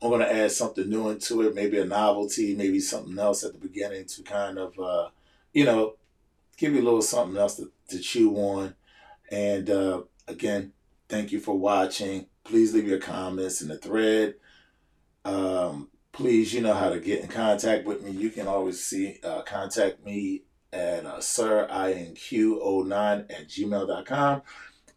I'm 0.00 0.16
to 0.16 0.32
add 0.32 0.52
something 0.52 0.88
new 0.88 1.08
into 1.08 1.42
it, 1.42 1.56
maybe 1.56 1.80
a 1.80 1.84
novelty, 1.84 2.54
maybe 2.54 2.78
something 2.78 3.18
else 3.18 3.42
at 3.42 3.52
the 3.52 3.58
beginning 3.58 4.04
to 4.04 4.22
kind 4.22 4.58
of, 4.58 4.78
uh, 4.78 5.08
you 5.52 5.64
know, 5.64 5.96
give 6.56 6.72
you 6.72 6.82
a 6.82 6.84
little 6.84 7.02
something 7.02 7.36
else 7.36 7.56
to, 7.56 7.72
to 7.88 7.98
chew 7.98 8.36
on. 8.36 8.76
And 9.28 9.70
uh, 9.70 10.02
again, 10.28 10.72
thank 11.08 11.32
you 11.32 11.40
for 11.40 11.58
watching. 11.58 12.26
Please 12.44 12.72
leave 12.72 12.86
your 12.86 13.00
comments 13.00 13.60
in 13.60 13.66
the 13.66 13.76
thread. 13.76 14.36
Um, 15.24 15.88
please, 16.12 16.54
you 16.54 16.60
know 16.60 16.74
how 16.74 16.90
to 16.90 17.00
get 17.00 17.22
in 17.22 17.28
contact 17.28 17.86
with 17.86 18.02
me. 18.02 18.10
You 18.10 18.28
can 18.30 18.46
always 18.46 18.84
see 18.84 19.18
uh, 19.22 19.40
contact 19.42 20.04
me 20.04 20.42
at 20.72 21.04
uh, 21.06 21.18
sirinq09 21.18 23.30
at 23.30 23.48
gmail.com. 23.48 24.42